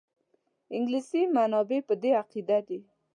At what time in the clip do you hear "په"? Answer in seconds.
1.87-1.93